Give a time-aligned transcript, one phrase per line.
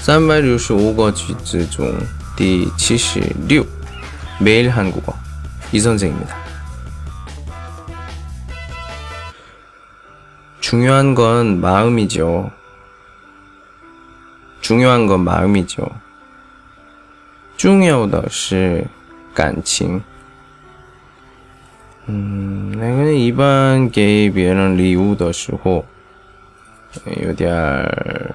[0.00, 1.86] 三百六十五个句子中
[2.36, 3.64] 第七十六
[4.40, 6.34] 매일한국어이선생입니다
[10.60, 12.50] 중요한 건 마음이죠.
[14.60, 15.88] 중요한 건 마음이죠.
[17.56, 18.84] 重要的是
[19.32, 20.02] 感情。
[22.06, 25.84] 嗯，那个一般给别人礼物的时候，
[27.22, 28.34] 有点儿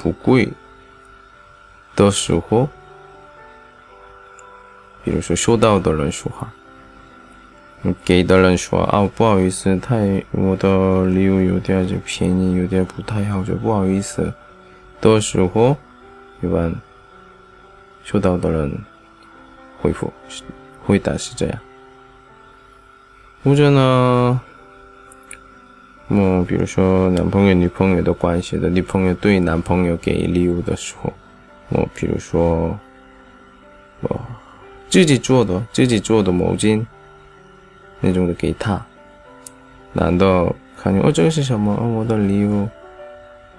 [0.00, 0.48] 不贵。
[1.96, 2.68] 的时候，
[5.02, 6.48] 比如说收到的人说话，
[8.04, 14.32] 给的人说啊，不好意思，太我的礼物有点就便宜，有点不太好，就不好意思。
[15.00, 15.76] 的时候，
[16.40, 16.72] 一般
[18.04, 18.72] 收到的人
[19.80, 20.12] 回复
[20.86, 21.58] 回答是这样。
[23.42, 24.40] 或者呢，
[26.10, 31.12] 嗯比如说男朋友女朋友的关系的，女朋友对男朋友给礼物的时候，
[31.68, 32.78] 我比如说
[34.00, 34.20] 我
[34.88, 36.84] 自己做的自己做的毛巾
[38.00, 38.80] 那种的给他，
[39.92, 41.74] 男的看见哦这个是什么？
[41.74, 42.66] 哦我的礼物，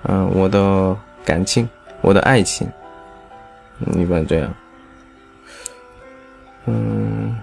[0.03, 1.69] 嗯我的感情，
[2.01, 2.67] 我的爱情，
[3.95, 4.53] 一般这样，
[6.65, 7.37] 嗯，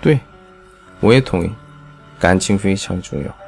[0.00, 0.18] 对。
[1.00, 1.50] 我也同意，
[2.18, 3.47] 感情非常重要。